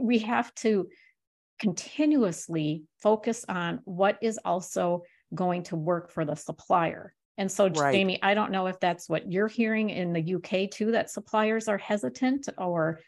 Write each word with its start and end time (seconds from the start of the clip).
we 0.00 0.18
have 0.20 0.54
to 0.56 0.88
continuously 1.58 2.84
focus 3.02 3.44
on 3.48 3.80
what 3.84 4.18
is 4.22 4.38
also 4.44 5.02
going 5.34 5.64
to 5.64 5.76
work 5.76 6.10
for 6.10 6.24
the 6.24 6.34
supplier. 6.34 7.12
And 7.36 7.50
so, 7.50 7.68
right. 7.68 7.92
Jamie, 7.92 8.18
I 8.22 8.34
don't 8.34 8.50
know 8.50 8.66
if 8.66 8.80
that's 8.80 9.08
what 9.08 9.30
you're 9.30 9.48
hearing 9.48 9.90
in 9.90 10.12
the 10.12 10.34
UK 10.34 10.70
too, 10.70 10.92
that 10.92 11.10
suppliers 11.10 11.68
are 11.68 11.78
hesitant, 11.78 12.48
or 12.58 13.00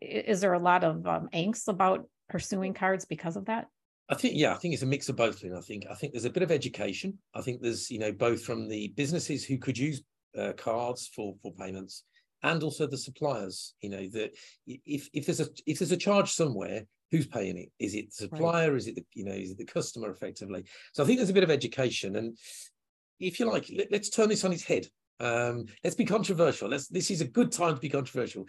is 0.00 0.40
there 0.40 0.52
a 0.52 0.58
lot 0.58 0.84
of 0.84 1.06
um, 1.06 1.28
angst 1.34 1.68
about 1.68 2.08
pursuing 2.28 2.74
cards 2.74 3.04
because 3.04 3.36
of 3.36 3.46
that? 3.46 3.66
I 4.08 4.14
think 4.14 4.34
yeah, 4.36 4.54
I 4.54 4.58
think 4.58 4.74
it's 4.74 4.82
a 4.82 4.86
mix 4.86 5.08
of 5.08 5.16
both. 5.16 5.42
And 5.42 5.56
I 5.56 5.60
think 5.60 5.86
I 5.90 5.94
think 5.94 6.12
there's 6.12 6.26
a 6.26 6.30
bit 6.30 6.42
of 6.42 6.52
education. 6.52 7.18
I 7.34 7.40
think 7.40 7.62
there's 7.62 7.90
you 7.90 7.98
know 7.98 8.12
both 8.12 8.42
from 8.42 8.68
the 8.68 8.92
businesses 8.96 9.44
who 9.44 9.58
could 9.58 9.78
use 9.78 10.02
uh, 10.38 10.52
cards 10.56 11.10
for 11.14 11.34
for 11.42 11.52
payments, 11.54 12.04
and 12.44 12.62
also 12.62 12.86
the 12.86 12.98
suppliers. 12.98 13.74
You 13.80 13.90
know 13.90 14.06
that 14.10 14.30
if 14.66 15.08
if 15.12 15.26
there's 15.26 15.40
a 15.40 15.48
if 15.66 15.78
there's 15.78 15.92
a 15.92 15.96
charge 15.96 16.30
somewhere, 16.30 16.84
who's 17.10 17.26
paying 17.26 17.58
it? 17.58 17.70
Is 17.80 17.94
it 17.94 18.10
the 18.10 18.28
supplier? 18.28 18.70
Right. 18.70 18.78
Is 18.78 18.86
it 18.86 18.94
the 18.94 19.04
you 19.14 19.24
know 19.24 19.32
is 19.32 19.50
it 19.50 19.58
the 19.58 19.64
customer 19.64 20.10
effectively? 20.10 20.64
So 20.92 21.02
I 21.02 21.06
think 21.06 21.18
there's 21.18 21.30
a 21.30 21.34
bit 21.34 21.42
of 21.42 21.50
education, 21.50 22.16
and 22.16 22.38
if 23.18 23.40
you 23.40 23.50
like, 23.50 23.68
let, 23.76 24.00
us 24.00 24.10
turn 24.10 24.28
this 24.28 24.44
on 24.44 24.52
its 24.52 24.64
head. 24.64 24.86
Um, 25.20 25.66
let's 25.82 25.96
be 25.96 26.04
controversial. 26.04 26.68
Let's. 26.68 26.86
This 26.86 27.10
is 27.10 27.20
a 27.20 27.26
good 27.26 27.50
time 27.50 27.74
to 27.74 27.80
be 27.80 27.88
controversial. 27.88 28.46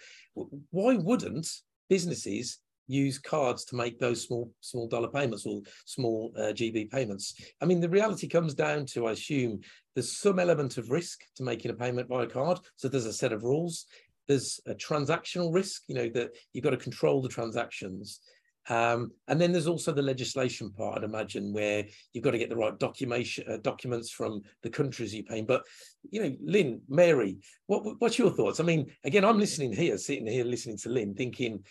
Why 0.72 0.96
wouldn't 0.96 1.48
businesses 1.90 2.60
use 2.88 3.18
cards 3.20 3.66
to 3.66 3.76
make 3.76 4.00
those 4.00 4.24
small 4.24 4.52
small 4.62 4.88
dollar 4.88 5.10
payments 5.10 5.46
or 5.46 5.62
small 5.86 6.32
uh, 6.38 6.54
GB 6.54 6.90
payments. 6.92 7.36
I 7.62 7.66
mean, 7.66 7.80
the 7.80 7.90
reality 7.90 8.28
comes 8.28 8.54
down 8.54 8.86
to, 8.88 9.08
I 9.08 9.12
assume, 9.12 9.62
there's 9.94 10.12
some 10.12 10.40
element 10.40 10.78
of 10.78 10.92
risk 10.92 11.22
to 11.38 11.44
making 11.44 11.72
a 11.72 11.76
payment 11.76 12.10
by 12.10 12.24
a 12.24 12.28
card. 12.28 12.60
So 12.76 12.88
there's 12.88 13.06
a 13.06 13.14
set 13.14 13.32
of 13.32 13.44
rules. 13.44 13.86
There's 14.28 14.60
a 14.68 14.74
transactional 14.74 15.54
risk, 15.54 15.84
you 15.88 15.96
know, 15.96 16.10
that 16.10 16.32
you've 16.52 16.64
got 16.64 16.72
to 16.72 16.78
control 16.78 17.22
the 17.22 17.30
transactions. 17.30 18.20
Um, 18.70 19.12
and 19.28 19.40
then 19.40 19.52
there's 19.52 19.68
also 19.68 19.92
the 19.92 20.02
legislation 20.02 20.72
part, 20.72 20.98
I'd 20.98 21.04
imagine, 21.04 21.54
where 21.54 21.86
you've 22.14 22.24
got 22.24 22.32
to 22.32 22.38
get 22.38 22.50
the 22.50 22.56
right 22.56 22.78
documentation, 22.80 23.46
uh, 23.50 23.58
documents 23.58 24.10
from 24.10 24.42
the 24.64 24.70
countries 24.70 25.14
you 25.14 25.24
pay. 25.24 25.42
But, 25.42 25.64
you 26.10 26.24
know, 26.24 26.36
Lynn, 26.44 26.82
Mary, 26.90 27.38
what, 27.68 28.00
what's 28.00 28.18
your 28.18 28.32
thoughts? 28.32 28.60
I 28.60 28.64
mean, 28.64 28.92
again, 29.04 29.24
I'm 29.24 29.40
listening 29.40 29.74
here, 29.74 29.98
sitting 29.98 30.28
here 30.28 30.46
listening 30.46 30.78
to 30.80 30.90
Lynn, 30.90 31.14
thinking, 31.14 31.64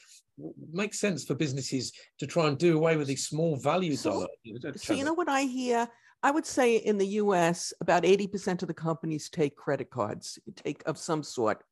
makes 0.73 1.01
sense 1.01 1.25
for 1.25 1.35
businesses 1.35 1.93
to 2.19 2.27
try 2.27 2.49
and 2.49 2.59
do 2.59 2.77
away 2.77 2.97
with 2.97 3.09
these 3.09 3.27
small 3.27 3.57
value 3.57 3.97
so, 3.97 4.11
dollar. 4.11 4.27
So 4.77 4.95
you 4.95 5.05
know 5.05 5.15
what 5.15 5.29
I 5.29 5.43
hear? 5.43 5.89
I 6.23 6.31
would 6.31 6.47
say 6.47 6.77
in 6.77 6.97
the 6.97 7.07
US, 7.07 7.73
about 7.81 8.05
80% 8.05 8.63
of 8.63 8.69
the 8.69 8.75
companies 8.75 9.29
take 9.29 9.57
credit 9.57 9.91
cards, 9.91 10.39
take 10.57 10.83
of 10.87 10.97
some 10.97 11.23
sort. 11.23 11.63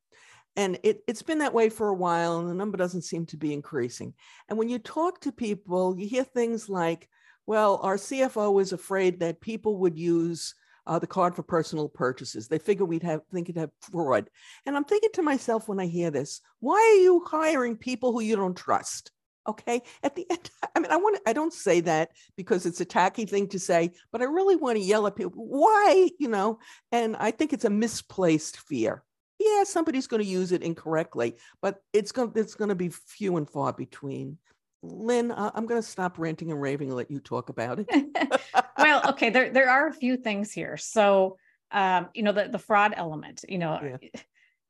And 0.55 0.79
it, 0.83 1.01
it's 1.07 1.23
been 1.23 1.39
that 1.39 1.53
way 1.53 1.69
for 1.69 1.89
a 1.89 1.95
while, 1.95 2.39
and 2.39 2.49
the 2.49 2.53
number 2.53 2.77
doesn't 2.77 3.01
seem 3.03 3.25
to 3.27 3.37
be 3.37 3.53
increasing. 3.53 4.13
And 4.47 4.57
when 4.57 4.69
you 4.69 4.79
talk 4.79 5.21
to 5.21 5.31
people, 5.31 5.97
you 5.97 6.07
hear 6.07 6.23
things 6.23 6.69
like, 6.69 7.09
well, 7.45 7.79
our 7.81 7.97
CFO 7.97 8.61
is 8.61 8.71
afraid 8.71 9.19
that 9.19 9.41
people 9.41 9.77
would 9.79 9.97
use 9.97 10.53
uh, 10.85 10.99
the 10.99 11.07
card 11.07 11.35
for 11.35 11.43
personal 11.43 11.89
purchases. 11.89 12.47
They 12.47 12.59
figure 12.59 12.85
we'd 12.85 13.03
have 13.03 13.21
think 13.31 13.49
it'd 13.49 13.59
have 13.59 13.71
fraud. 13.91 14.29
And 14.65 14.75
I'm 14.75 14.83
thinking 14.83 15.09
to 15.13 15.21
myself 15.21 15.67
when 15.67 15.79
I 15.79 15.87
hear 15.87 16.11
this, 16.11 16.41
why 16.59 16.75
are 16.75 17.01
you 17.01 17.23
hiring 17.25 17.77
people 17.77 18.11
who 18.11 18.21
you 18.21 18.35
don't 18.35 18.55
trust? 18.55 19.11
Okay. 19.47 19.81
At 20.03 20.15
the 20.15 20.25
end, 20.29 20.49
I 20.75 20.79
mean, 20.79 20.91
I 20.91 20.97
want 20.97 21.17
to, 21.17 21.29
I 21.29 21.33
don't 21.33 21.53
say 21.53 21.81
that 21.81 22.11
because 22.37 22.65
it's 22.65 22.81
a 22.81 22.85
tacky 22.85 23.25
thing 23.25 23.47
to 23.49 23.59
say, 23.59 23.91
but 24.11 24.21
I 24.21 24.25
really 24.25 24.55
want 24.55 24.77
to 24.77 24.83
yell 24.83 25.07
at 25.07 25.15
people. 25.15 25.45
Why? 25.45 26.09
You 26.19 26.29
know, 26.29 26.59
and 26.91 27.15
I 27.17 27.31
think 27.31 27.53
it's 27.53 27.65
a 27.65 27.69
misplaced 27.69 28.57
fear. 28.57 29.03
Yeah, 29.43 29.63
somebody's 29.65 30.07
going 30.07 30.21
to 30.21 30.27
use 30.27 30.51
it 30.51 30.63
incorrectly, 30.63 31.35
but 31.61 31.81
it's 31.91 32.11
going 32.11 32.31
it's 32.35 32.55
going 32.55 32.69
to 32.69 32.75
be 32.75 32.89
few 32.89 33.37
and 33.37 33.49
far 33.49 33.73
between. 33.73 34.37
Lynn, 34.81 35.33
I'm 35.35 35.65
going 35.65 35.81
to 35.81 35.87
stop 35.87 36.17
ranting 36.17 36.51
and 36.51 36.61
raving 36.61 36.89
and 36.89 36.97
let 36.97 37.09
you 37.09 37.19
talk 37.19 37.49
about 37.49 37.79
it. 37.79 37.87
well, 38.77 39.09
okay, 39.09 39.29
there 39.29 39.49
there 39.49 39.69
are 39.69 39.87
a 39.87 39.93
few 39.93 40.17
things 40.17 40.51
here. 40.51 40.77
So, 40.77 41.37
um, 41.71 42.09
you 42.13 42.23
know, 42.23 42.31
the 42.31 42.47
the 42.49 42.59
fraud 42.59 42.93
element. 42.95 43.43
You 43.47 43.57
know, 43.57 43.79
yeah 43.81 44.21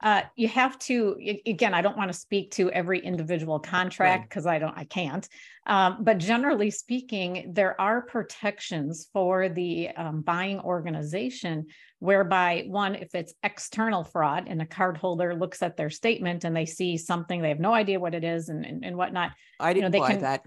uh, 0.04 0.22
you 0.36 0.50
have 0.50 0.78
to 0.78 1.16
again 1.46 1.74
i 1.74 1.82
don't 1.82 1.98
want 1.98 2.12
to 2.12 2.18
speak 2.18 2.52
to 2.52 2.70
every 2.72 3.00
individual 3.00 3.58
contract 3.58 4.30
because 4.30 4.44
right. 4.44 4.56
i 4.56 4.60
don't 4.60 4.78
i 4.78 4.84
can't. 4.84 5.28
Um, 5.66 6.00
but 6.02 6.18
generally 6.18 6.70
speaking 6.70 7.52
there 7.54 7.80
are 7.80 8.02
protections 8.02 9.08
for 9.14 9.48
the 9.48 9.90
um, 9.96 10.22
buying 10.22 10.60
organization 10.60 11.68
whereby 12.00 12.66
one 12.68 12.96
if 12.96 13.16
it's 13.16 13.34
external 13.44 14.04
fraud 14.04 14.44
and 14.48 14.62
a 14.62 14.66
cardholder 14.66 15.40
looks 15.40 15.64
at 15.64 15.78
their 15.78 15.90
statement 15.90 16.44
and 16.44 16.56
they 16.56 16.66
see 16.66 16.98
something 16.98 17.42
they 17.42 17.50
have 17.50 17.62
no 17.62 17.74
idea 17.74 17.98
what 17.98 18.14
it 18.14 18.26
is 18.26 18.50
and, 18.50 18.66
and, 18.66 18.84
and 18.84 18.98
whatnot 18.98 19.32
i 19.62 19.74
didn't 19.74 19.78
you 19.78 19.82
know, 19.84 19.92
they 19.92 20.00
buy 20.00 20.12
can, 20.12 20.22
that. 20.22 20.46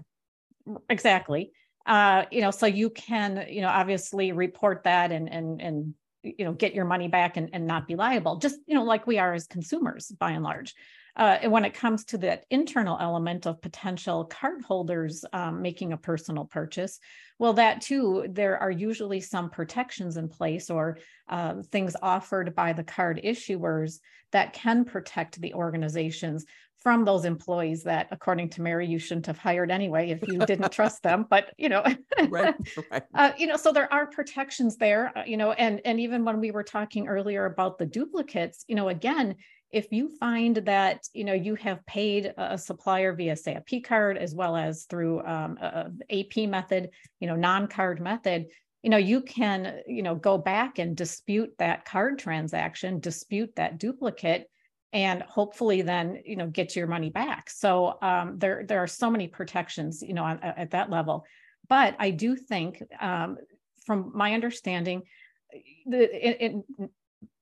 Exactly. 0.89 1.51
Uh, 1.87 2.25
you 2.31 2.41
know 2.41 2.51
so 2.51 2.67
you 2.67 2.91
can 2.91 3.47
you 3.49 3.61
know 3.61 3.69
obviously 3.69 4.33
report 4.33 4.83
that 4.83 5.11
and 5.11 5.33
and 5.33 5.61
and 5.61 5.95
you 6.37 6.45
know 6.45 6.53
get 6.53 6.73
your 6.73 6.85
money 6.85 7.07
back 7.07 7.37
and, 7.37 7.49
and 7.53 7.67
not 7.67 7.87
be 7.87 7.95
liable 7.95 8.37
just 8.37 8.59
you 8.65 8.75
know 8.75 8.83
like 8.83 9.07
we 9.07 9.17
are 9.17 9.33
as 9.33 9.47
consumers 9.47 10.07
by 10.19 10.31
and 10.31 10.43
large 10.43 10.75
uh, 11.17 11.39
when 11.49 11.65
it 11.65 11.73
comes 11.73 12.05
to 12.05 12.17
that 12.19 12.45
internal 12.51 12.97
element 13.01 13.47
of 13.47 13.61
potential 13.61 14.31
cardholders 14.31 15.23
um, 15.33 15.61
making 15.61 15.91
a 15.91 15.97
personal 15.97 16.45
purchase 16.45 16.99
well 17.39 17.53
that 17.53 17.81
too 17.81 18.25
there 18.29 18.57
are 18.57 18.71
usually 18.71 19.19
some 19.19 19.49
protections 19.49 20.17
in 20.17 20.29
place 20.29 20.69
or 20.69 20.97
uh, 21.29 21.55
things 21.71 21.95
offered 22.01 22.55
by 22.55 22.71
the 22.71 22.83
card 22.83 23.19
issuers 23.23 23.99
that 24.31 24.53
can 24.53 24.85
protect 24.85 25.41
the 25.41 25.53
organizations 25.53 26.45
from 26.79 27.03
those 27.03 27.25
employees 27.25 27.83
that 27.83 28.07
according 28.11 28.49
to 28.49 28.61
mary 28.61 28.85
you 28.85 28.99
shouldn't 28.99 29.25
have 29.25 29.37
hired 29.37 29.71
anyway 29.71 30.09
if 30.11 30.27
you 30.27 30.37
didn't 30.45 30.71
trust 30.71 31.01
them 31.01 31.25
but 31.29 31.51
you 31.57 31.69
know 31.69 31.83
right, 32.29 32.55
right. 32.91 33.03
Uh, 33.15 33.31
you 33.37 33.47
know 33.47 33.57
so 33.57 33.71
there 33.71 33.91
are 33.91 34.05
protections 34.07 34.77
there 34.77 35.11
uh, 35.17 35.23
you 35.25 35.37
know 35.37 35.51
and 35.53 35.81
and 35.85 35.99
even 35.99 36.23
when 36.23 36.39
we 36.39 36.51
were 36.51 36.63
talking 36.63 37.07
earlier 37.07 37.45
about 37.45 37.77
the 37.79 37.85
duplicates 37.85 38.63
you 38.67 38.75
know 38.75 38.89
again 38.89 39.35
if 39.71 39.91
you 39.91 40.09
find 40.17 40.57
that 40.57 41.07
you 41.13 41.23
know 41.23 41.33
you 41.33 41.55
have 41.55 41.85
paid 41.85 42.33
a 42.37 42.57
supplier 42.57 43.13
via 43.13 43.35
say 43.35 43.55
a 43.55 43.61
p 43.61 43.81
card 43.81 44.17
as 44.17 44.33
well 44.33 44.55
as 44.55 44.85
through 44.85 45.25
um, 45.25 45.57
a, 45.61 45.91
ap 46.09 46.49
method 46.49 46.89
you 47.19 47.27
know 47.27 47.35
non-card 47.35 47.99
method 47.99 48.47
you 48.83 48.89
know 48.89 48.97
you 48.97 49.21
can 49.21 49.79
you 49.87 50.03
know 50.03 50.15
go 50.15 50.37
back 50.37 50.79
and 50.79 50.95
dispute 50.95 51.51
that 51.57 51.85
card 51.85 52.17
transaction 52.17 52.99
dispute 52.99 53.51
that 53.55 53.77
duplicate 53.77 54.47
and 54.93 55.21
hopefully 55.23 55.81
then 55.81 56.21
you 56.25 56.35
know 56.35 56.47
get 56.47 56.75
your 56.75 56.87
money 56.87 57.09
back. 57.09 57.49
So 57.49 57.97
um, 58.01 58.37
there 58.37 58.63
there 58.65 58.81
are 58.81 58.87
so 58.87 59.09
many 59.09 59.27
protections 59.27 60.01
you 60.01 60.13
know 60.13 60.23
on, 60.23 60.39
at 60.41 60.71
that 60.71 60.89
level. 60.89 61.25
But 61.69 61.95
i 61.99 62.11
do 62.11 62.35
think 62.37 62.81
um, 63.01 63.37
from 63.85 64.11
my 64.15 64.33
understanding 64.33 65.03
the 65.85 66.45
it, 66.45 66.55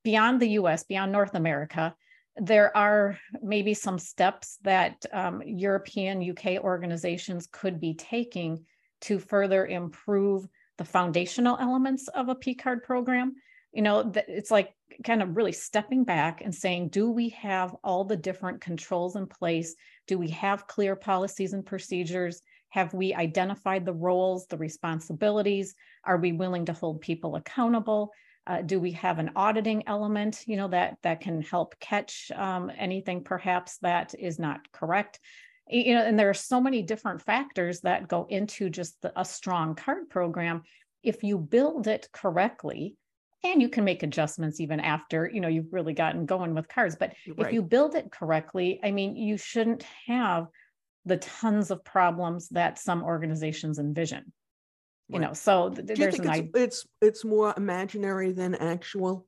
beyond 0.03 0.39
the 0.39 0.47
us 0.47 0.83
beyond 0.83 1.11
north 1.11 1.35
america 1.35 1.95
there 2.37 2.75
are 2.75 3.17
maybe 3.41 3.73
some 3.73 3.97
steps 3.97 4.57
that 4.63 5.05
um, 5.13 5.41
european 5.45 6.29
uk 6.31 6.45
organizations 6.63 7.47
could 7.51 7.79
be 7.79 7.93
taking 7.93 8.65
to 9.01 9.19
further 9.19 9.65
improve 9.65 10.47
the 10.77 10.85
foundational 10.85 11.57
elements 11.59 12.07
of 12.09 12.29
a 12.29 12.35
p 12.35 12.55
card 12.55 12.83
program. 12.83 13.35
You 13.71 13.81
know 13.81 14.11
it's 14.27 14.51
like 14.51 14.73
kind 15.03 15.21
of 15.21 15.35
really 15.35 15.51
stepping 15.51 16.03
back 16.03 16.41
and 16.41 16.53
saying 16.53 16.89
do 16.89 17.09
we 17.09 17.29
have 17.29 17.75
all 17.83 18.05
the 18.05 18.17
different 18.17 18.61
controls 18.61 19.15
in 19.15 19.27
place? 19.27 19.75
Do 20.07 20.17
we 20.17 20.29
have 20.29 20.67
clear 20.67 20.95
policies 20.95 21.53
and 21.53 21.65
procedures? 21.65 22.41
Have 22.69 22.93
we 22.93 23.13
identified 23.13 23.85
the 23.85 23.93
roles 23.93 24.47
the 24.47 24.57
responsibilities? 24.57 25.75
Are 26.03 26.17
we 26.17 26.31
willing 26.31 26.65
to 26.65 26.73
hold 26.73 27.01
people 27.01 27.35
accountable 27.35 28.11
uh, 28.47 28.61
do 28.61 28.79
we 28.79 28.91
have 28.91 29.19
an 29.19 29.31
auditing 29.35 29.83
element 29.87 30.43
you 30.45 30.57
know 30.57 30.67
that 30.67 30.97
that 31.03 31.21
can 31.21 31.41
help 31.41 31.75
catch 31.79 32.31
um, 32.35 32.71
anything 32.77 33.23
perhaps 33.23 33.77
that 33.79 34.13
is 34.17 34.39
not 34.39 34.71
correct 34.71 35.19
you 35.67 35.93
know 35.93 36.01
and 36.01 36.17
there 36.17 36.29
are 36.29 36.33
so 36.33 36.61
many 36.61 36.81
different 36.81 37.21
factors 37.21 37.81
that 37.81 38.07
go 38.07 38.25
into 38.29 38.69
just 38.69 39.01
the, 39.01 39.19
a 39.19 39.25
strong 39.25 39.75
card 39.75 40.09
program 40.09 40.61
if 41.03 41.23
you 41.23 41.37
build 41.37 41.87
it 41.87 42.07
correctly 42.11 42.95
and 43.43 43.61
you 43.61 43.69
can 43.69 43.83
make 43.83 44.03
adjustments 44.03 44.59
even 44.59 44.79
after 44.79 45.29
you 45.31 45.41
know 45.41 45.47
you've 45.47 45.73
really 45.73 45.93
gotten 45.93 46.25
going 46.25 46.53
with 46.53 46.67
cards. 46.67 46.95
but 46.95 47.13
right. 47.27 47.47
if 47.47 47.53
you 47.53 47.61
build 47.61 47.95
it 47.95 48.11
correctly 48.11 48.79
i 48.83 48.91
mean 48.91 49.15
you 49.15 49.37
shouldn't 49.37 49.83
have 50.07 50.47
the 51.05 51.17
tons 51.17 51.69
of 51.69 51.83
problems 51.83 52.49
that 52.49 52.79
some 52.79 53.03
organizations 53.03 53.79
envision 53.79 54.31
you 55.09 55.19
know 55.19 55.33
so 55.33 55.69
th- 55.69 55.87
do 55.87 55.95
there's 55.95 56.19
an 56.19 56.29
it's, 56.29 56.49
it's 56.55 56.87
it's 57.01 57.25
more 57.25 57.53
imaginary 57.57 58.31
than 58.31 58.55
actual 58.55 59.27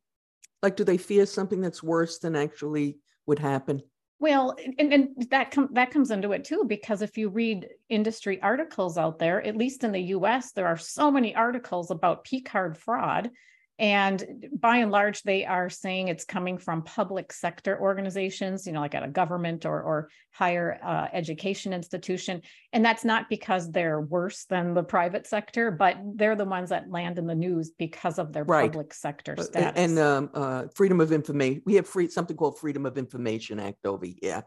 like 0.63 0.75
do 0.75 0.83
they 0.83 0.97
fear 0.97 1.25
something 1.25 1.61
that's 1.61 1.83
worse 1.83 2.19
than 2.19 2.35
actually 2.35 2.97
would 3.25 3.39
happen 3.39 3.81
well, 4.19 4.55
and, 4.79 4.91
and 4.91 5.09
that 5.29 5.51
com- 5.51 5.69
that 5.73 5.91
comes 5.91 6.09
into 6.09 6.31
it 6.31 6.43
too, 6.43 6.63
because 6.65 7.03
if 7.03 7.17
you 7.17 7.29
read 7.29 7.69
industry 7.87 8.41
articles 8.41 8.97
out 8.97 9.19
there, 9.19 9.45
at 9.45 9.55
least 9.55 9.83
in 9.83 9.91
the 9.91 10.01
U.S., 10.01 10.53
there 10.53 10.65
are 10.65 10.77
so 10.77 11.11
many 11.11 11.35
articles 11.35 11.91
about 11.91 12.23
P 12.23 12.41
card 12.41 12.77
fraud 12.77 13.29
And 13.79 14.49
by 14.59 14.77
and 14.77 14.91
large, 14.91 15.21
they 15.21 15.45
are 15.45 15.69
saying 15.69 16.07
it's 16.07 16.25
coming 16.25 16.57
from 16.57 16.81
public 16.81 17.31
sector 17.31 17.79
organizations, 17.79 18.65
you 18.65 18.73
know, 18.73 18.79
like 18.79 18.95
at 18.95 19.03
a 19.03 19.07
government 19.07 19.65
or, 19.65 19.81
or 19.81 20.09
higher 20.31 20.79
uh, 20.83 21.07
education 21.13 21.73
institution. 21.73 22.41
And 22.73 22.83
that's 22.83 23.05
not 23.05 23.29
because 23.29 23.71
they're 23.71 24.01
worse 24.01 24.45
than 24.45 24.73
the 24.73 24.83
private 24.83 25.27
sector, 25.27 25.69
but 25.69 25.97
they're 26.15 26.35
the 26.35 26.45
ones 26.45 26.69
that 26.69 26.89
land 26.89 27.19
in 27.19 27.27
the 27.27 27.35
news 27.35 27.71
because 27.77 28.17
of 28.17 28.33
their 28.33 28.45
right. 28.45 28.71
public 28.71 28.93
sector 28.93 29.35
uh, 29.37 29.43
status. 29.43 29.73
And, 29.75 29.99
um, 29.99 30.31
uh, 30.33 30.63
freedom 30.73 30.99
of 30.99 31.11
information. 31.11 31.61
We 31.65 31.75
have 31.75 31.87
free 31.87 32.07
something 32.07 32.35
called 32.35 32.57
Freedom 32.57 32.85
of 32.85 32.97
Information 32.97 33.59
Act 33.59 33.85
over 33.85 34.05
here. 34.05 34.43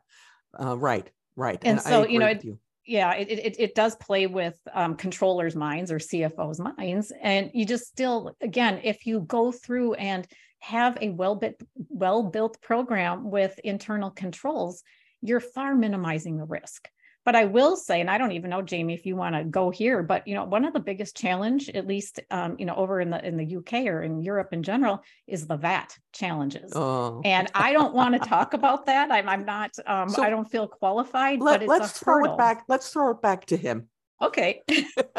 Uh, 0.59 0.76
right, 0.76 1.09
right. 1.37 1.59
And, 1.62 1.79
and 1.79 1.81
so, 1.81 2.06
you 2.06 2.19
know, 2.19 2.31
you 2.31 2.59
yeah, 2.90 3.14
it, 3.14 3.31
it, 3.31 3.56
it 3.60 3.75
does 3.76 3.94
play 3.94 4.26
with 4.26 4.58
um, 4.75 4.96
controllers' 4.96 5.54
minds 5.54 5.92
or 5.92 6.00
CFOs' 6.00 6.58
minds. 6.58 7.12
And 7.22 7.48
you 7.54 7.64
just 7.64 7.87
still, 7.87 8.34
again, 8.40 8.81
if 8.82 9.06
you 9.06 9.20
go 9.20 9.52
through 9.52 9.94
and 9.94 10.26
have 10.58 10.98
a 11.00 11.10
well 11.10 11.37
built 11.37 11.54
well 11.88 12.25
built 12.25 12.60
program 12.60 13.31
with 13.31 13.56
internal 13.62 14.10
controls, 14.10 14.82
you're 15.22 15.38
far 15.38 15.76
minimizing 15.76 16.37
the 16.37 16.44
risk. 16.44 16.88
But 17.25 17.37
I 17.37 17.44
will 17.44 17.76
say, 17.76 18.00
and 18.00 18.11
I 18.11 18.17
don't 18.17 18.32
even 18.32 18.49
know, 18.49 18.62
Jamie, 18.62 18.94
if 18.94 19.05
you 19.05 19.14
want 19.14 19.34
to 19.34 19.44
go 19.44 19.69
here, 19.70 20.02
but 20.02 20.26
you 20.26 20.34
know, 20.34 20.44
one 20.44 20.64
of 20.64 20.72
the 20.72 20.81
biggest 20.81 21.17
challenge, 21.17 21.69
at 21.69 21.87
least 21.87 22.19
um, 22.31 22.56
you 22.58 22.64
know, 22.64 22.75
over 22.75 23.00
in 23.00 23.11
the 23.11 23.25
in 23.25 23.37
the 23.37 23.56
UK 23.56 23.87
or 23.87 24.02
in 24.02 24.22
Europe 24.22 24.49
in 24.52 24.62
general, 24.62 25.02
is 25.26 25.46
the 25.46 25.56
VAT 25.56 25.96
challenges. 26.12 26.72
Oh. 26.75 27.20
And 27.25 27.50
I 27.55 27.72
don't 27.72 27.94
want 27.94 28.14
to 28.14 28.26
talk 28.26 28.55
about 28.55 28.87
that. 28.87 29.12
I'm 29.12 29.28
I'm 29.28 29.44
not. 29.44 29.72
Um, 29.87 30.08
so 30.08 30.22
I 30.22 30.31
don't 30.31 30.50
feel 30.50 30.67
qualified. 30.67 31.40
Let, 31.40 31.61
but 31.61 31.69
let's 31.69 31.99
throw 31.99 32.25
it 32.25 32.38
back. 32.38 32.64
Let's 32.69 32.90
throw 32.90 33.11
it 33.11 33.20
back 33.20 33.46
to 33.46 33.56
him. 33.56 33.88
Okay. 34.23 34.62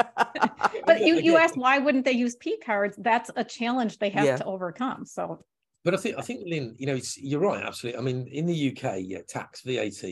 but 0.86 1.02
you 1.02 1.16
you 1.20 1.38
asked 1.38 1.58
why 1.58 1.78
wouldn't 1.78 2.06
they 2.06 2.12
use 2.12 2.36
P 2.36 2.58
cards? 2.64 2.96
That's 2.98 3.30
a 3.36 3.44
challenge 3.44 4.00
they 4.00 4.10
have 4.10 4.26
yeah. 4.26 4.38
to 4.38 4.46
overcome. 4.46 5.06
So. 5.06 5.44
But 5.84 5.96
I 5.96 5.98
think 5.98 6.18
I 6.18 6.22
think 6.22 6.42
Lynn, 6.46 6.76
you 6.78 6.86
know, 6.86 7.00
you're 7.18 7.40
right. 7.40 7.64
Absolutely. 7.64 8.00
I 8.00 8.04
mean, 8.04 8.28
in 8.28 8.46
the 8.46 8.72
UK, 8.72 8.98
yeah, 9.00 9.20
tax 9.28 9.62
VAT. 9.62 10.04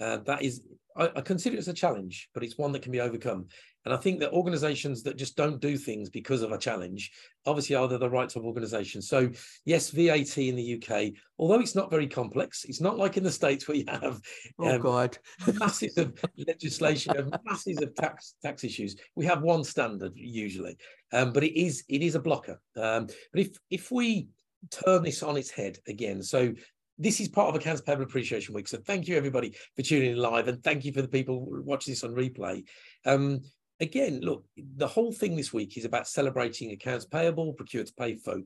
Uh, 0.00 0.18
that 0.18 0.42
is 0.42 0.62
I, 0.98 1.10
I 1.16 1.20
consider 1.20 1.56
it's 1.56 1.68
a 1.68 1.72
challenge, 1.72 2.28
but 2.34 2.42
it's 2.42 2.58
one 2.58 2.72
that 2.72 2.82
can 2.82 2.92
be 2.92 3.00
overcome. 3.00 3.46
And 3.84 3.94
I 3.94 3.96
think 3.96 4.20
that 4.20 4.32
organizations 4.32 5.02
that 5.04 5.16
just 5.16 5.36
don't 5.36 5.60
do 5.60 5.78
things 5.78 6.10
because 6.10 6.42
of 6.42 6.52
a 6.52 6.58
challenge, 6.58 7.10
obviously 7.46 7.76
are 7.76 7.88
the 7.88 8.10
right 8.10 8.28
type 8.28 8.36
of 8.36 8.44
organization. 8.44 9.00
So 9.00 9.30
yes, 9.64 9.90
VAT 9.90 10.36
in 10.36 10.56
the 10.56 10.74
UK, 10.74 11.14
although 11.38 11.60
it's 11.60 11.74
not 11.74 11.90
very 11.90 12.06
complex, 12.06 12.64
it's 12.64 12.80
not 12.80 12.98
like 12.98 13.16
in 13.16 13.22
the 13.22 13.30
States 13.30 13.66
where 13.66 13.78
you 13.78 13.84
have 13.88 14.20
oh 14.58 14.74
um, 14.74 14.80
God. 14.82 15.16
masses 15.54 15.96
of 15.96 16.22
legislation 16.46 17.16
and 17.16 17.34
masses 17.44 17.80
of 17.80 17.94
tax 17.94 18.34
tax 18.42 18.64
issues. 18.64 18.96
We 19.14 19.24
have 19.26 19.42
one 19.42 19.64
standard 19.64 20.12
usually. 20.16 20.76
Um, 21.12 21.32
but 21.32 21.44
it 21.44 21.58
is 21.58 21.84
it 21.88 22.02
is 22.02 22.14
a 22.14 22.20
blocker. 22.20 22.60
Um, 22.76 23.06
but 23.32 23.40
if 23.40 23.56
if 23.70 23.90
we 23.90 24.28
turn 24.70 25.02
this 25.02 25.22
on 25.22 25.36
its 25.36 25.50
head 25.50 25.78
again, 25.86 26.22
so 26.22 26.52
this 26.98 27.20
is 27.20 27.28
part 27.28 27.48
of 27.48 27.54
Accounts 27.54 27.80
Payable 27.80 28.04
Appreciation 28.04 28.54
Week. 28.54 28.68
So 28.68 28.78
thank 28.78 29.06
you 29.06 29.16
everybody 29.16 29.54
for 29.76 29.82
tuning 29.82 30.12
in 30.12 30.18
live, 30.18 30.48
and 30.48 30.62
thank 30.62 30.84
you 30.84 30.92
for 30.92 31.02
the 31.02 31.08
people 31.08 31.46
watching 31.48 31.92
this 31.92 32.04
on 32.04 32.10
replay. 32.10 32.64
Um, 33.06 33.40
again, 33.80 34.20
look, 34.20 34.44
the 34.76 34.86
whole 34.86 35.12
thing 35.12 35.36
this 35.36 35.52
week 35.52 35.76
is 35.76 35.84
about 35.84 36.08
celebrating 36.08 36.72
accounts 36.72 37.04
payable, 37.04 37.52
procure 37.52 37.84
to 37.84 37.92
pay 37.94 38.16
folk. 38.16 38.44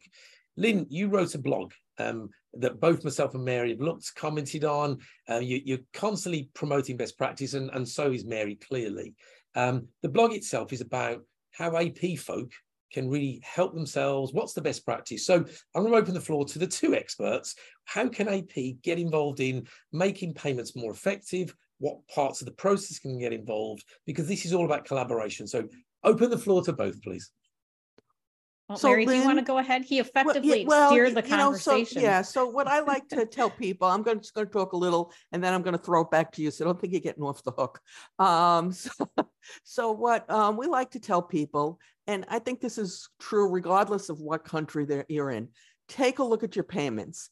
Lynn, 0.57 0.87
you 0.91 1.09
wrote 1.09 1.35
a 1.35 1.39
blog 1.39 1.73
um, 1.99 2.29
that 2.55 2.81
both 2.81 3.05
myself 3.05 3.35
and 3.35 3.45
Mary 3.45 3.71
have 3.71 3.81
looked, 3.81 4.15
commented 4.15 4.65
on. 4.65 4.99
Uh, 5.29 5.39
you, 5.39 5.75
are 5.77 5.99
constantly 5.99 6.51
promoting 6.55 6.97
best 6.97 7.17
practice, 7.17 7.55
and, 7.55 7.71
and 7.71 7.89
so 7.89 8.13
is 8.13 8.25
Mary 8.25 8.57
clearly. 8.57 9.15
Um, 9.55 9.89
the 10.03 10.09
blog 10.09 10.33
itself 10.33 10.73
is 10.73 10.81
about 10.83 11.23
how 11.53 11.77
AP 11.77 12.19
folk 12.19 12.51
can 12.93 13.09
really 13.09 13.41
help 13.43 13.75
themselves? 13.75 14.33
What's 14.33 14.53
the 14.53 14.61
best 14.61 14.85
practice? 14.85 15.27
So 15.27 15.37
I'm 15.37 15.83
going 15.83 15.93
to 15.93 15.99
open 15.99 16.15
the 16.15 16.21
floor 16.21 16.45
to 16.47 16.59
the 16.59 16.67
two 16.67 16.95
experts. 16.95 17.55
How 17.85 18.09
can 18.09 18.29
AP 18.29 18.83
get 18.83 18.99
involved 18.99 19.41
in 19.41 19.67
making 19.93 20.35
payments 20.35 20.77
more 20.77 20.93
effective? 20.93 21.55
What 21.79 22.07
parts 22.09 22.41
of 22.41 22.47
the 22.47 22.53
process 22.53 22.99
can 22.99 23.19
get 23.19 23.33
involved? 23.33 23.85
Because 24.07 24.29
this 24.29 24.45
is 24.45 24.53
all 24.53 24.65
about 24.65 24.85
collaboration. 24.85 25.47
So 25.47 25.69
open 26.05 26.31
the 26.31 26.39
floor 26.39 26.63
to 26.65 26.73
both, 26.73 27.03
please. 27.03 27.31
Well, 28.69 28.79
so 28.79 28.89
Mary, 28.89 29.05
Lynn, 29.05 29.17
do 29.17 29.21
you 29.21 29.27
want 29.27 29.39
to 29.39 29.45
go 29.45 29.59
ahead? 29.59 29.85
He 29.85 29.99
effectively 29.99 30.49
well, 30.49 30.57
yeah, 30.57 30.65
well, 30.67 30.91
steered 30.91 31.15
the 31.15 31.23
conversation. 31.23 32.01
Know, 32.01 32.09
so, 32.09 32.11
yeah. 32.11 32.23
So 32.23 32.47
what 32.47 32.67
I 32.67 32.81
like 32.81 33.07
to 33.09 33.27
tell 33.27 33.51
people, 33.51 33.87
I'm 33.89 34.03
going 34.03 34.17
to, 34.17 34.23
just 34.23 34.35
going 34.35 34.47
to 34.47 34.53
talk 34.53 34.73
a 34.73 34.77
little, 34.79 35.13
and 35.33 35.45
then 35.45 35.53
I'm 35.53 35.61
going 35.61 35.77
to 35.77 35.83
throw 35.83 36.03
it 36.03 36.11
back 36.11 36.33
to 36.33 36.43
you. 36.43 36.51
So 36.51 36.65
I 36.65 36.67
don't 36.69 36.81
think 36.81 36.95
you're 36.95 37.01
getting 37.01 37.23
off 37.23 37.43
the 37.43 37.51
hook. 37.51 37.81
Um, 38.19 38.73
so, 38.73 38.91
so 39.63 39.93
what 39.93 40.31
um, 40.31 40.57
we 40.57 40.69
like 40.69 40.93
to 40.93 41.01
tell 41.01 41.21
people, 41.21 41.81
and 42.07 42.25
I 42.29 42.39
think 42.39 42.61
this 42.61 42.79
is 42.79 43.09
true 43.21 43.49
regardless 43.49 44.09
of 44.09 44.21
what 44.21 44.45
country 44.45 44.87
you're 45.09 45.31
in. 45.31 45.49
Take 45.89 46.19
a 46.19 46.25
look 46.25 46.43
at 46.43 46.57
your 46.57 46.65
payments. 46.65 47.31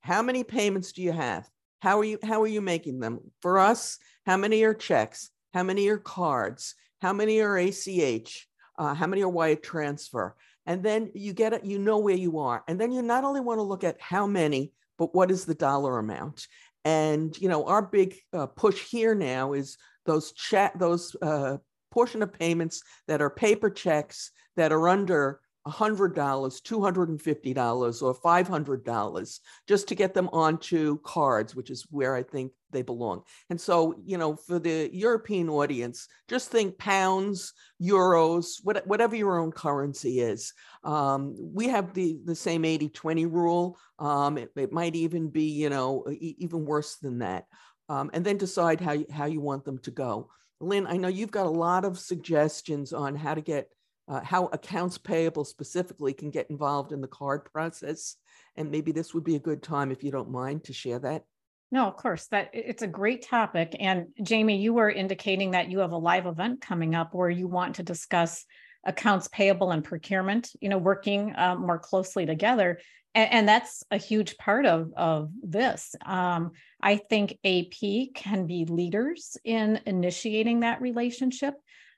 How 0.00 0.22
many 0.22 0.44
payments 0.44 0.92
do 0.92 1.02
you 1.02 1.12
have? 1.12 1.48
How 1.80 1.98
are 2.00 2.04
you? 2.04 2.18
How 2.22 2.42
are 2.42 2.46
you 2.46 2.60
making 2.60 3.00
them? 3.00 3.20
For 3.40 3.58
us, 3.58 3.98
how 4.26 4.36
many 4.36 4.62
are 4.64 4.74
checks? 4.74 5.30
How 5.54 5.62
many 5.62 5.88
are 5.88 5.98
cards? 5.98 6.74
How 7.00 7.12
many 7.12 7.40
are 7.40 7.56
ACH? 7.56 8.48
Uh, 8.78 8.94
how 8.94 9.06
many 9.06 9.22
are 9.22 9.28
wire 9.28 9.56
transfer? 9.56 10.36
and 10.66 10.82
then 10.84 11.10
you 11.14 11.32
get 11.32 11.52
it, 11.52 11.64
you 11.64 11.78
know 11.78 11.98
where 11.98 12.16
you 12.16 12.38
are. 12.38 12.62
And 12.68 12.80
then 12.80 12.92
you 12.92 13.02
not 13.02 13.24
only 13.24 13.40
want 13.40 13.58
to 13.58 13.62
look 13.62 13.84
at 13.84 14.00
how 14.00 14.26
many, 14.26 14.72
but 14.98 15.14
what 15.14 15.30
is 15.30 15.44
the 15.44 15.54
dollar 15.54 15.98
amount? 15.98 16.46
And 16.84 17.36
you 17.38 17.48
know, 17.48 17.64
our 17.66 17.82
big 17.82 18.16
uh, 18.32 18.46
push 18.46 18.88
here 18.88 19.14
now 19.14 19.52
is 19.52 19.76
those 20.06 20.32
chat, 20.32 20.78
those 20.78 21.16
uh, 21.20 21.56
portion 21.90 22.22
of 22.22 22.32
payments 22.32 22.82
that 23.08 23.22
are 23.22 23.30
paper 23.30 23.70
checks 23.70 24.30
that 24.56 24.72
are 24.72 24.88
under 24.88 25.40
$100, 25.66 26.14
$250, 26.14 28.02
or 28.02 28.14
$500 28.14 29.40
just 29.68 29.88
to 29.88 29.94
get 29.94 30.14
them 30.14 30.28
onto 30.32 30.98
cards, 31.00 31.54
which 31.54 31.70
is 31.70 31.86
where 31.90 32.14
I 32.14 32.22
think 32.22 32.52
they 32.70 32.82
belong. 32.82 33.22
And 33.50 33.60
so, 33.60 33.94
you 34.04 34.16
know, 34.16 34.36
for 34.36 34.58
the 34.58 34.88
European 34.92 35.50
audience, 35.50 36.08
just 36.28 36.50
think 36.50 36.78
pounds, 36.78 37.52
euros, 37.82 38.56
what, 38.62 38.86
whatever 38.86 39.16
your 39.16 39.38
own 39.38 39.52
currency 39.52 40.20
is. 40.20 40.52
Um, 40.82 41.36
we 41.38 41.68
have 41.68 41.92
the, 41.92 42.18
the 42.24 42.34
same 42.34 42.64
80 42.64 42.88
20 42.88 43.26
rule. 43.26 43.78
Um, 43.98 44.38
it, 44.38 44.50
it, 44.56 44.72
might 44.72 44.94
even 44.94 45.28
be, 45.28 45.44
you 45.44 45.68
know, 45.68 46.06
even 46.10 46.64
worse 46.64 46.96
than 46.96 47.18
that. 47.18 47.44
Um, 47.88 48.10
and 48.14 48.24
then 48.24 48.38
decide 48.38 48.80
how 48.80 48.92
you, 48.92 49.06
how 49.12 49.26
you 49.26 49.40
want 49.40 49.64
them 49.64 49.78
to 49.78 49.90
go. 49.90 50.30
Lynn, 50.60 50.86
I 50.86 50.96
know 50.96 51.08
you've 51.08 51.30
got 51.30 51.46
a 51.46 51.50
lot 51.50 51.84
of 51.84 51.98
suggestions 51.98 52.92
on 52.92 53.16
how 53.16 53.34
to 53.34 53.40
get 53.40 53.68
uh, 54.08 54.20
how 54.24 54.46
accounts 54.46 54.98
payable 54.98 55.44
specifically 55.44 56.12
can 56.12 56.30
get 56.30 56.50
involved 56.50 56.90
in 56.90 57.00
the 57.00 57.06
card 57.06 57.44
process. 57.44 58.16
And 58.56 58.70
maybe 58.70 58.90
this 58.90 59.14
would 59.14 59.22
be 59.22 59.36
a 59.36 59.40
good 59.40 59.62
time, 59.62 59.92
if 59.92 60.02
you 60.02 60.10
don't 60.10 60.32
mind, 60.32 60.64
to 60.64 60.72
share 60.72 60.98
that. 60.98 61.22
No, 61.70 61.86
of 61.86 61.96
course, 61.96 62.26
that 62.32 62.50
it's 62.52 62.82
a 62.82 62.88
great 62.88 63.22
topic. 63.22 63.76
And 63.78 64.08
Jamie, 64.20 64.60
you 64.60 64.74
were 64.74 64.90
indicating 64.90 65.52
that 65.52 65.70
you 65.70 65.78
have 65.78 65.92
a 65.92 65.96
live 65.96 66.26
event 66.26 66.60
coming 66.60 66.96
up 66.96 67.14
where 67.14 67.30
you 67.30 67.46
want 67.46 67.76
to 67.76 67.84
discuss 67.84 68.44
accounts 68.84 69.28
payable 69.28 69.70
and 69.70 69.84
procurement, 69.84 70.50
you 70.60 70.68
know, 70.68 70.78
working 70.78 71.32
um, 71.36 71.60
more 71.60 71.78
closely 71.78 72.26
together. 72.26 72.80
And, 73.14 73.32
and, 73.32 73.48
that's 73.48 73.82
a 73.90 73.96
huge 73.96 74.36
part 74.36 74.66
of, 74.66 74.92
of 74.96 75.30
this. 75.42 75.96
Um, 76.06 76.52
I 76.80 76.96
think 76.96 77.38
AP 77.44 78.14
can 78.14 78.46
be 78.46 78.64
leaders 78.66 79.36
in 79.44 79.80
initiating 79.84 80.60
that 80.60 80.80
relationship. 80.80 81.54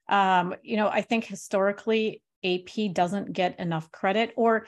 Um, 0.09 0.55
you 0.63 0.77
know, 0.77 0.89
I 0.89 1.03
think 1.03 1.25
historically 1.25 2.23
AP 2.45 2.93
doesn't 2.93 3.33
get 3.33 3.59
enough 3.61 3.91
credit 3.91 4.33
or 4.37 4.67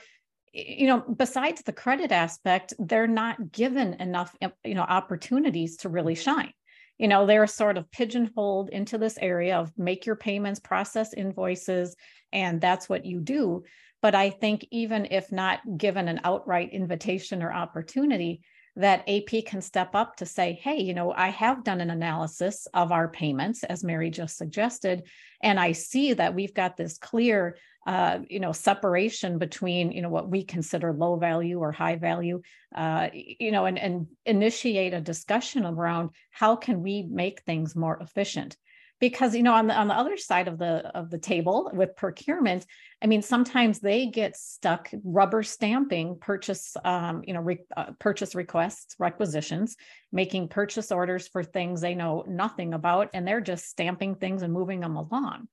you 0.53 0.87
know 0.87 1.01
besides 1.01 1.61
the 1.63 1.73
credit 1.73 2.11
aspect 2.11 2.73
they're 2.79 3.07
not 3.07 3.51
given 3.51 3.95
enough 3.95 4.33
you 4.63 4.73
know 4.73 4.83
opportunities 4.83 5.77
to 5.77 5.89
really 5.89 6.15
shine. 6.15 6.53
You 6.97 7.09
know 7.09 7.25
they're 7.25 7.47
sort 7.47 7.77
of 7.77 7.91
pigeonholed 7.91 8.69
into 8.69 8.97
this 8.97 9.17
area 9.19 9.57
of 9.57 9.73
make 9.77 10.05
your 10.05 10.15
payments 10.15 10.59
process 10.59 11.13
invoices 11.13 11.95
and 12.31 12.61
that's 12.61 12.87
what 12.87 13.05
you 13.05 13.19
do 13.19 13.63
but 14.05 14.13
i 14.13 14.29
think 14.29 14.63
even 14.69 15.07
if 15.09 15.31
not 15.31 15.59
given 15.77 16.07
an 16.07 16.21
outright 16.23 16.69
invitation 16.71 17.41
or 17.41 17.51
opportunity 17.51 18.39
that 18.75 19.03
AP 19.07 19.45
can 19.45 19.61
step 19.61 19.95
up 19.95 20.17
to 20.17 20.25
say, 20.25 20.59
hey, 20.61 20.81
you 20.81 20.93
know, 20.93 21.13
I 21.13 21.29
have 21.29 21.63
done 21.63 21.79
an 21.79 21.89
analysis 21.89 22.67
of 22.73 22.91
our 22.91 23.07
payments, 23.07 23.63
as 23.63 23.85
Mary 23.85 24.09
just 24.09 24.37
suggested, 24.37 25.03
and 25.41 25.59
I 25.59 25.71
see 25.71 26.11
that 26.13 26.35
we've 26.35 26.53
got 26.53 26.75
this 26.75 26.97
clear, 26.97 27.57
uh, 27.87 28.19
you 28.29 28.41
know, 28.41 28.51
separation 28.51 29.37
between, 29.37 29.91
you 29.91 30.01
know, 30.01 30.09
what 30.09 30.29
we 30.29 30.43
consider 30.43 30.91
low 30.91 31.15
value 31.15 31.59
or 31.59 31.71
high 31.71 31.95
value, 31.95 32.41
uh, 32.75 33.07
you 33.13 33.51
know, 33.51 33.65
and, 33.65 33.79
and 33.79 34.07
initiate 34.25 34.93
a 34.93 34.99
discussion 34.99 35.65
around 35.65 36.09
how 36.31 36.57
can 36.57 36.83
we 36.83 37.03
make 37.03 37.41
things 37.41 37.75
more 37.75 37.97
efficient 38.01 38.57
because 38.99 39.35
you 39.35 39.43
know 39.43 39.53
on 39.53 39.67
the 39.67 39.75
on 39.75 39.87
the 39.87 39.93
other 39.93 40.17
side 40.17 40.47
of 40.47 40.57
the 40.57 40.87
of 40.95 41.09
the 41.09 41.17
table 41.17 41.69
with 41.73 41.95
procurement 41.95 42.65
i 43.01 43.07
mean 43.07 43.21
sometimes 43.21 43.79
they 43.79 44.07
get 44.07 44.35
stuck 44.37 44.89
rubber 45.03 45.43
stamping 45.43 46.17
purchase 46.19 46.75
um, 46.85 47.21
you 47.25 47.33
know 47.33 47.41
re, 47.41 47.57
uh, 47.75 47.91
purchase 47.99 48.35
requests 48.35 48.95
requisitions 48.99 49.75
making 50.15 50.47
purchase 50.47 50.91
orders 50.91 51.27
for 51.27 51.43
things 51.43 51.81
they 51.81 51.93
know 51.93 52.23
nothing 52.27 52.73
about 52.73 53.09
and 53.13 53.27
they're 53.27 53.41
just 53.41 53.65
stamping 53.65 54.15
things 54.15 54.41
and 54.41 54.53
moving 54.53 54.79
them 54.79 54.95
along. 54.95 55.47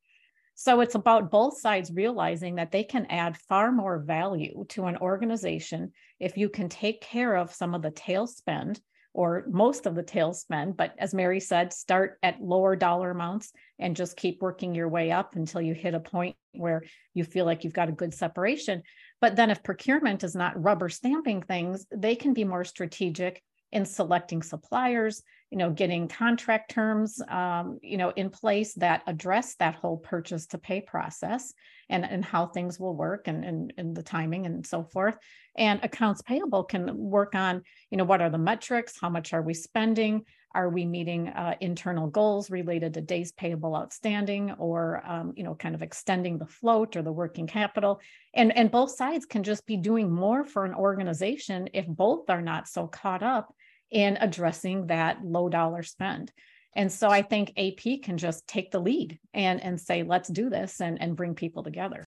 So 0.55 0.81
it's 0.81 0.95
about 0.95 1.31
both 1.31 1.59
sides 1.59 1.91
realizing 1.91 2.55
that 2.57 2.71
they 2.71 2.85
can 2.85 3.07
add 3.07 3.37
far 3.37 3.73
more 3.73 3.99
value 3.99 4.65
to 4.71 4.85
an 4.85 4.99
organization 4.99 5.93
if 6.21 6.37
you 6.37 6.49
can 6.49 6.69
take 6.69 7.01
care 7.01 7.35
of 7.35 7.53
some 7.53 7.75
of 7.75 7.83
the 7.83 7.91
tail 7.91 8.27
spend 8.27 8.81
or 9.15 9.45
most 9.49 9.87
of 9.87 9.95
the 9.95 10.03
tail 10.03 10.33
spend. 10.33 10.77
But 10.77 10.95
as 10.99 11.15
Mary 11.15 11.41
said, 11.41 11.73
start 11.73 12.19
at 12.23 12.41
lower 12.41 12.77
dollar 12.77 13.11
amounts 13.11 13.53
and 13.79 13.97
just 13.97 14.17
keep 14.17 14.41
working 14.41 14.75
your 14.75 14.89
way 14.89 15.11
up 15.11 15.37
until 15.37 15.61
you 15.61 15.75
hit 15.75 15.95
a 15.95 16.01
point 16.01 16.37
where 16.53 16.83
you 17.15 17.25
feel 17.25 17.45
like 17.45 17.65
you've 17.65 17.73
got 17.73 17.89
a 17.89 17.93
good 17.93 18.15
separation. 18.15 18.83
But 19.21 19.37
then 19.37 19.51
if 19.51 19.63
procurement 19.63 20.25
is 20.25 20.35
not 20.35 20.63
rubber 20.63 20.89
stamping 20.89 21.43
things, 21.43 21.87
they 21.95 22.17
can 22.17 22.33
be 22.33 22.45
more 22.45 22.65
strategic 22.65 23.43
in 23.73 23.87
selecting 23.87 24.43
suppliers, 24.43 25.23
you 25.51 25.59
know, 25.59 25.71
getting 25.71 26.07
contract 26.07 26.71
terms, 26.71 27.21
um, 27.29 27.79
you 27.83 27.97
know, 27.97 28.11
in 28.11 28.29
place 28.29 28.75
that 28.75 29.03
address 29.07 29.55
that 29.57 29.75
whole 29.75 29.97
purchase 29.97 30.47
to 30.47 30.59
pay 30.59 30.81
process 30.81 31.53
and, 31.89 32.05
and 32.05 32.25
how 32.25 32.47
things 32.47 32.79
will 32.79 32.95
work 32.95 33.29
and, 33.29 33.45
and, 33.45 33.73
and 33.79 33.97
the 33.97 34.03
timing 34.03 34.47
and 34.47 34.67
so 34.67 34.85
forth. 34.85 35.17
And 35.57 35.81
accounts 35.83 36.23
payable 36.23 36.65
can 36.65 36.97
work 36.97 37.35
on, 37.35 37.63
you 37.91 37.99
know, 37.99 38.05
what 38.05 38.21
are 38.21 38.31
the 38.31 38.39
metrics? 38.39 38.99
How 39.01 39.09
much 39.09 39.33
are 39.33 39.43
we 39.43 39.55
spending? 39.55 40.25
Are 40.55 40.69
we 40.69 40.85
meeting 40.85 41.29
uh, 41.29 41.55
internal 41.61 42.09
goals 42.09 42.51
related 42.51 42.95
to 42.95 43.01
days 43.01 43.33
payable 43.33 43.75
outstanding 43.75 44.53
or, 44.53 45.03
um, 45.07 45.33
you 45.35 45.45
know, 45.45 45.55
kind 45.55 45.75
of 45.75 45.83
extending 45.83 46.37
the 46.37 46.47
float 46.47 46.95
or 46.95 47.03
the 47.03 47.13
working 47.13 47.47
capital? 47.47 48.01
And, 48.35 48.55
and 48.55 48.71
both 48.71 48.91
sides 48.91 49.25
can 49.25 49.45
just 49.45 49.67
be 49.67 49.79
doing 49.79 50.11
more 50.11 50.45
for 50.45 50.67
an 50.67 50.75
organization 50.75 51.71
if 51.73 51.87
both 51.87 52.29
are 52.29 52.43
not 52.43 52.69
so 52.69 52.87
caught 52.87 53.23
up 53.23 53.55
in 53.93 54.17
addressing 54.21 54.87
that 54.89 55.25
low 55.25 55.49
dollar 55.49 55.83
spend. 55.83 56.33
And 56.75 56.91
so 56.91 57.09
I 57.09 57.23
think 57.23 57.53
AP 57.59 58.03
can 58.03 58.17
just 58.17 58.47
take 58.47 58.71
the 58.71 58.81
lead 58.81 59.19
and, 59.35 59.63
and 59.63 59.79
say, 59.79 60.03
let's 60.03 60.31
do 60.31 60.49
this 60.49 60.81
and, 60.81 61.01
and 61.01 61.15
bring 61.15 61.35
people 61.35 61.63
together. 61.63 62.01